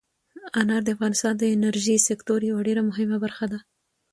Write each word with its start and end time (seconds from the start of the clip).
انار 0.59 0.81
د 0.85 0.87
افغانستان 0.95 1.33
د 1.37 1.43
انرژۍ 1.55 1.97
سکتور 2.09 2.39
یوه 2.49 2.61
ډېره 2.67 2.81
مهمه 2.89 3.17
برخه 3.23 3.45
ده. 3.51 3.59